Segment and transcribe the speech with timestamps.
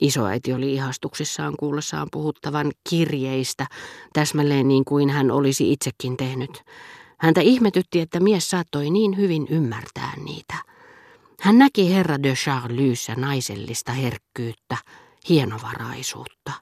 [0.00, 3.66] Isoäiti oli ihastuksissaan kuullessaan puhuttavan kirjeistä,
[4.12, 6.62] täsmälleen niin kuin hän olisi itsekin tehnyt.
[7.18, 10.54] Häntä ihmetytti, että mies saattoi niin hyvin ymmärtää niitä.
[11.40, 14.76] Hän näki herra de Charlyssä naisellista herkkyyttä,
[15.28, 16.52] hienovaraisuutta.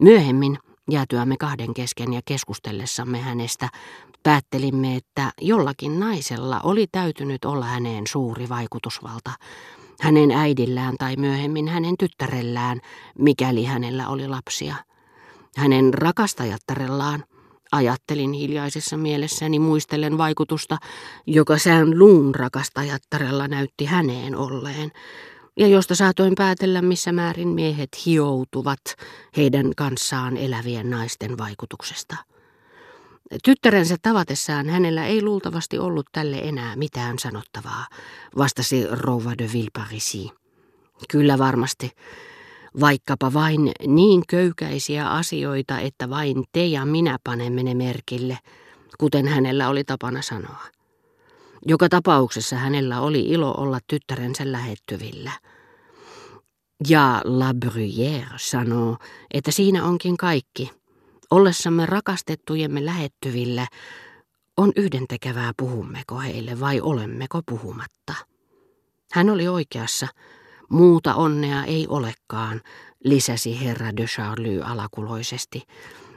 [0.00, 0.58] Myöhemmin,
[0.90, 3.68] jäätyämme kahden kesken ja keskustellessamme hänestä,
[4.22, 9.32] päättelimme, että jollakin naisella oli täytynyt olla häneen suuri vaikutusvalta,
[10.00, 12.80] hänen äidillään tai myöhemmin hänen tyttärellään,
[13.18, 14.74] mikäli hänellä oli lapsia.
[15.56, 17.24] Hänen rakastajattarellaan,
[17.72, 20.78] ajattelin hiljaisessa mielessäni muistellen vaikutusta,
[21.26, 24.90] joka sään luun rakastajattarella näytti häneen olleen,
[25.56, 28.80] ja josta saatoin päätellä, missä määrin miehet hioutuvat
[29.36, 32.16] heidän kanssaan elävien naisten vaikutuksesta.
[33.44, 37.86] Tyttärensä tavatessaan hänellä ei luultavasti ollut tälle enää mitään sanottavaa,
[38.36, 40.30] vastasi rouva de Villeparisi.
[41.10, 41.90] Kyllä varmasti,
[42.80, 48.38] vaikkapa vain niin köykäisiä asioita, että vain te ja minä panemme ne merkille,
[48.98, 50.64] kuten hänellä oli tapana sanoa.
[51.66, 55.32] Joka tapauksessa hänellä oli ilo olla tyttärensä lähettyvillä.
[56.88, 58.96] Ja La Bruyère sanoo,
[59.34, 60.70] että siinä onkin kaikki–
[61.30, 63.66] Ollessamme rakastettujemme lähettyvillä
[64.56, 68.14] on yhdentekevää puhummeko heille vai olemmeko puhumatta.
[69.12, 70.06] Hän oli oikeassa.
[70.70, 72.60] Muuta onnea ei olekaan,
[73.04, 75.62] lisäsi herra de Charlie alakuloisesti.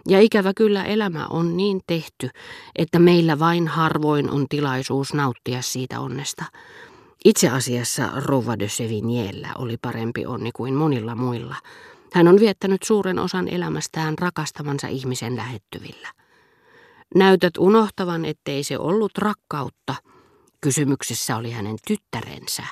[0.08, 2.30] Ja ikävä kyllä elämä on niin tehty,
[2.76, 6.46] että meillä vain harvoin on tilaisuus nauttia siitä onnesta.
[7.26, 11.56] Itse asiassa Rouva de Sevigniellä oli parempi onni kuin monilla muilla.
[12.14, 16.08] Hän on viettänyt suuren osan elämästään rakastamansa ihmisen lähettyvillä.
[17.16, 19.96] Näytät unohtavan, ettei se ollut rakkautta.
[20.62, 22.64] Kysymyksessä oli hänen tyttärensä.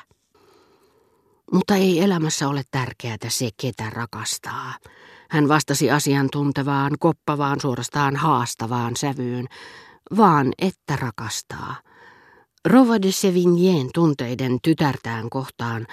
[1.53, 4.73] Mutta ei elämässä ole tärkeää se, ketä rakastaa.
[5.29, 9.47] Hän vastasi asiantuntevaan, koppavaan, suorastaan haastavaan sävyyn,
[10.17, 11.75] vaan että rakastaa–
[12.65, 15.87] Rova de Sevignien tunteiden tytärtään kohtaan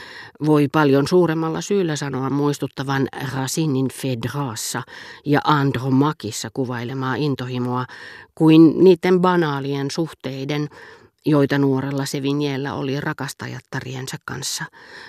[0.46, 4.82] voi paljon suuremmalla syyllä sanoa muistuttavan Racinin Fedraassa
[5.26, 7.86] ja Andromakissa kuvailemaa intohimoa
[8.34, 10.68] kuin niiden banaalien suhteiden,
[11.26, 14.64] joita nuorella Sevigniellä oli rakastajattariensa kanssa.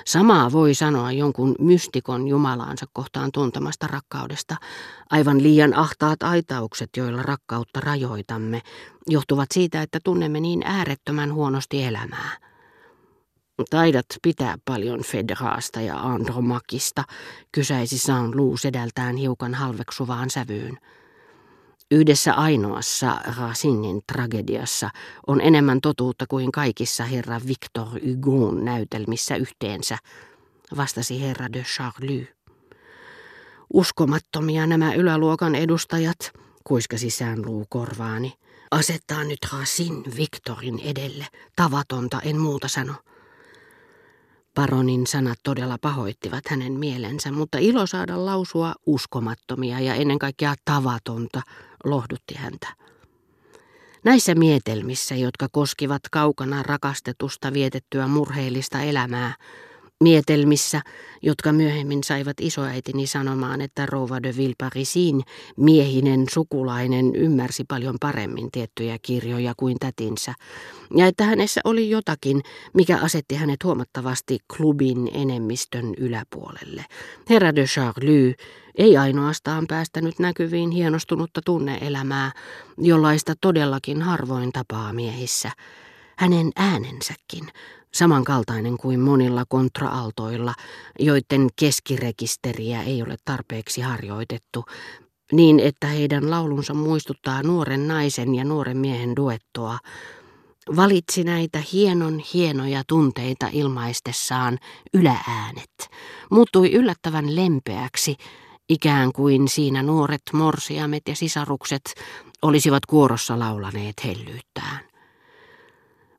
[0.05, 4.55] Samaa voi sanoa jonkun mystikon jumalaansa kohtaan tuntemasta rakkaudesta.
[5.09, 8.61] Aivan liian ahtaat aitaukset, joilla rakkautta rajoitamme,
[9.07, 12.37] johtuvat siitä, että tunnemme niin äärettömän huonosti elämää.
[13.69, 17.03] Taidat pitää paljon Fedraasta ja Andromakista,
[17.51, 20.77] kysäisi Saint-Lou sedältään hiukan halveksuvaan sävyyn.
[21.91, 24.89] Yhdessä ainoassa Racinin tragediassa
[25.27, 29.97] on enemmän totuutta kuin kaikissa herra Victor Hugon näytelmissä yhteensä,
[30.77, 32.27] vastasi herra de Charlie.
[33.73, 36.31] Uskomattomia nämä yläluokan edustajat,
[36.63, 38.33] kuiskasi säänluu korvaani.
[38.71, 41.25] Asettaa nyt Racine Victorin edelle.
[41.55, 42.93] Tavatonta, en muuta sano.
[44.55, 51.41] Paronin sanat todella pahoittivat hänen mielensä, mutta ilo saada lausua uskomattomia ja ennen kaikkea tavatonta
[51.83, 52.67] lohdutti häntä.
[54.03, 59.33] Näissä mietelmissä, jotka koskivat kaukana rakastetusta vietettyä murheellista elämää,
[60.03, 60.81] Mietelmissä,
[61.21, 65.21] jotka myöhemmin saivat isoäitini sanomaan, että rouva de Villeparisin
[65.57, 70.33] miehinen sukulainen ymmärsi paljon paremmin tiettyjä kirjoja kuin tätinsä,
[70.95, 72.41] ja että hänessä oli jotakin,
[72.73, 76.85] mikä asetti hänet huomattavasti klubin enemmistön yläpuolelle.
[77.29, 78.35] Herra de Charlie
[78.75, 82.31] ei ainoastaan päästänyt näkyviin hienostunutta tunneelämää,
[82.77, 85.51] jollaista todellakin harvoin tapaa miehissä.
[86.17, 87.47] Hänen äänensäkin
[87.93, 90.53] samankaltainen kuin monilla kontraaltoilla,
[90.99, 94.65] joiden keskirekisteriä ei ole tarpeeksi harjoitettu,
[95.31, 99.79] niin että heidän laulunsa muistuttaa nuoren naisen ja nuoren miehen duettoa,
[100.75, 104.57] valitsi näitä hienon hienoja tunteita ilmaistessaan
[104.93, 105.89] ylääänet,
[106.31, 108.15] muuttui yllättävän lempeäksi,
[108.69, 111.81] ikään kuin siinä nuoret morsiamet ja sisarukset
[112.41, 114.88] olisivat kuorossa laulaneet hellyyttään.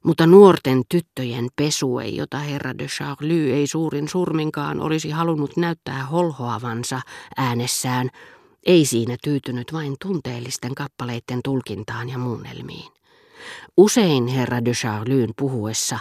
[0.05, 7.00] Mutta nuorten tyttöjen pesue, jota herra de Charlie ei suurin surminkaan olisi halunnut näyttää holhoavansa
[7.37, 8.11] äänessään,
[8.67, 12.93] ei siinä tyytynyt vain tunteellisten kappaleiden tulkintaan ja muunnelmiin.
[13.76, 15.99] Usein herra de Charlyn puhuessa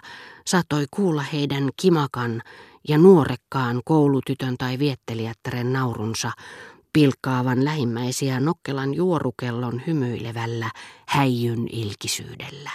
[0.47, 2.41] saattoi kuulla heidän kimakan
[2.87, 6.31] ja nuorekkaan koulutytön tai viettelijättären naurunsa
[6.93, 10.71] pilkkaavan lähimmäisiä nokkelan juorukellon hymyilevällä
[11.07, 12.71] häijyn ilkisyydellä.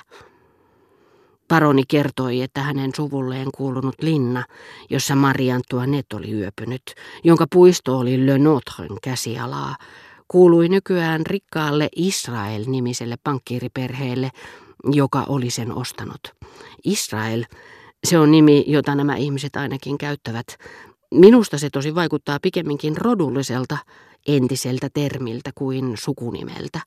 [1.54, 4.44] Paroni kertoi, että hänen suvulleen kuulunut linna,
[4.90, 6.82] jossa Marian Antoinette oli yöpynyt,
[7.24, 9.76] jonka puisto oli Le Notren käsialaa,
[10.28, 14.30] kuului nykyään rikkaalle Israel-nimiselle pankkiiriperheelle,
[14.92, 16.20] joka oli sen ostanut.
[16.84, 17.44] Israel,
[18.04, 20.46] se on nimi, jota nämä ihmiset ainakin käyttävät.
[21.10, 23.78] Minusta se tosi vaikuttaa pikemminkin rodulliselta,
[24.26, 26.80] entiseltä termiltä kuin sukunimeltä.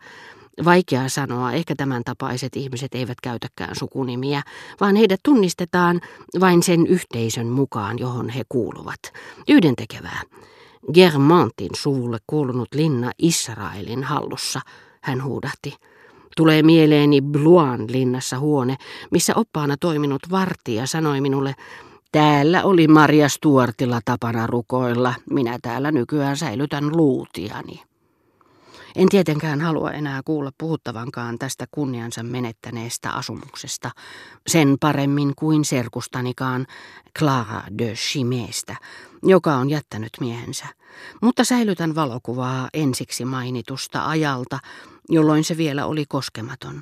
[0.66, 4.42] Vaikea sanoa, ehkä tämän tapaiset ihmiset eivät käytäkään sukunimiä,
[4.80, 6.02] vaan heidät tunnistetaan
[6.40, 9.00] vain sen yhteisön mukaan, johon he kuuluvat.
[9.48, 10.22] Yhdentekevää.
[10.94, 14.62] Germantin suvulle kuulunut linna Israelin hallussa,
[15.02, 15.76] hän huudahti.
[16.38, 18.76] Tulee mieleeni Bluan linnassa huone,
[19.12, 21.56] missä oppaana toiminut vartija sanoi minulle,
[22.12, 27.82] Täällä oli Maria Stuartilla tapana rukoilla, minä täällä nykyään säilytän luutiani.
[28.98, 33.92] En tietenkään halua enää kuulla puhuttavankaan tästä kunniansa menettäneestä asumuksesta,
[34.48, 36.66] sen paremmin kuin serkustanikaan
[37.20, 38.76] Clara de Chimeestä,
[39.24, 40.66] joka on jättänyt miehensä.
[41.22, 44.60] Mutta säilytän valokuvaa ensiksi mainitusta ajalta,
[45.10, 46.82] jolloin se vielä oli koskematon,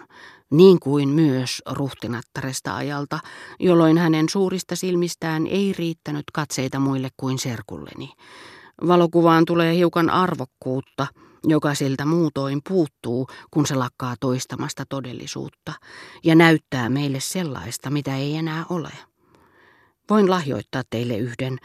[0.51, 3.19] niin kuin myös ruhtinattaresta ajalta,
[3.59, 8.13] jolloin hänen suurista silmistään ei riittänyt katseita muille kuin serkulleni.
[8.87, 11.07] Valokuvaan tulee hiukan arvokkuutta,
[11.47, 15.73] joka siltä muutoin puuttuu, kun se lakkaa toistamasta todellisuutta,
[16.23, 18.91] ja näyttää meille sellaista, mitä ei enää ole.
[20.09, 21.57] Voin lahjoittaa teille yhden,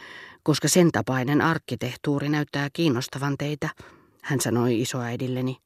[0.43, 3.69] koska sen tapainen arkkitehtuuri näyttää kiinnostavan teitä,
[4.23, 5.57] hän sanoi isoäidilleni.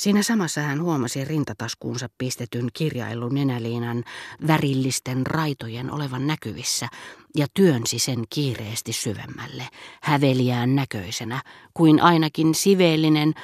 [0.00, 4.04] Siinä samassa hän huomasi rintataskuunsa pistetyn kirjailun nenäliinan
[4.46, 6.88] värillisten raitojen olevan näkyvissä
[7.36, 9.68] ja työnsi sen kiireesti syvemmälle,
[10.02, 11.42] häveliään näköisenä,
[11.74, 13.34] kuin ainakin siveellinen,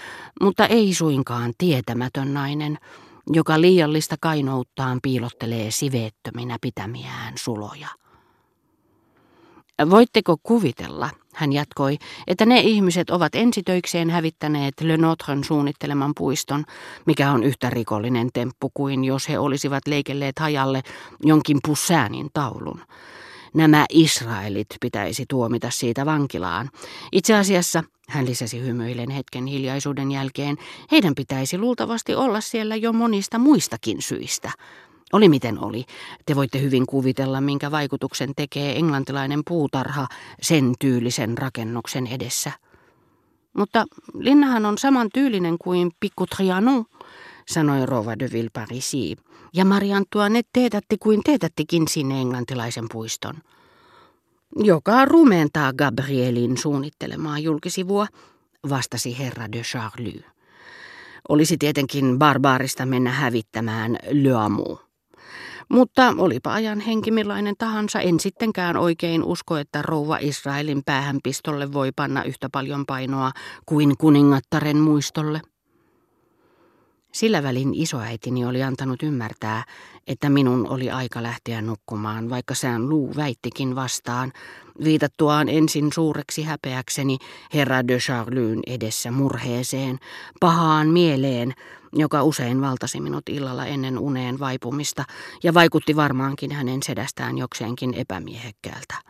[0.41, 2.79] mutta ei suinkaan tietämätön nainen,
[3.33, 7.89] joka liiallista kainouttaan piilottelee siveettöminä pitämiään suloja.
[9.91, 16.65] Voitteko kuvitella, hän jatkoi, että ne ihmiset ovat ensitöikseen hävittäneet Le Notren suunnitteleman puiston,
[17.07, 20.83] mikä on yhtä rikollinen temppu kuin jos he olisivat leikelleet hajalle
[21.23, 22.81] jonkin Poussainin taulun.
[23.55, 26.71] Nämä Israelit pitäisi tuomita siitä vankilaan.
[27.13, 30.57] Itse asiassa, hän lisäsi hymyillen hetken hiljaisuuden jälkeen,
[30.93, 34.51] heidän pitäisi luultavasti olla siellä jo monista muistakin syistä.
[35.13, 35.85] Oli miten oli.
[36.27, 40.07] Te voitte hyvin kuvitella, minkä vaikutuksen tekee englantilainen puutarha
[40.43, 42.53] sen tyylisen rakennuksen edessä.
[43.57, 43.85] Mutta
[44.19, 46.85] linnahan on saman tyylinen kuin Pikku Trianon,
[47.49, 49.17] sanoi Rova de Villeparisi.
[49.55, 53.35] Ja Marie Antoinette teetätti kuin teetättikin sinne englantilaisen puiston.
[54.57, 58.07] Joka rumentaa Gabrielin suunnittelemaa julkisivua,
[58.69, 60.25] vastasi herra de Charlie.
[61.29, 64.86] Olisi tietenkin barbaarista mennä hävittämään Le Amour.
[65.69, 71.93] Mutta olipa ajan henki millainen tahansa, en sittenkään oikein usko, että rouva Israelin päähänpistolle voi
[71.97, 73.33] panna yhtä paljon painoa
[73.67, 75.41] kuin kuningattaren muistolle.
[77.13, 79.65] Sillä välin isoäitini oli antanut ymmärtää,
[80.07, 84.33] että minun oli aika lähteä nukkumaan, vaikka sään luu väittikin vastaan,
[84.85, 87.19] viitattuaan ensin suureksi häpeäkseni
[87.55, 89.99] herra de Charlyn edessä murheeseen,
[90.41, 91.53] pahaan mieleen,
[91.97, 95.05] joka usein valtasi minut illalla ennen uneen vaipumista
[95.43, 99.07] ja vaikutti varmaankin hänen sedästään jokseenkin epämiehekkäältä.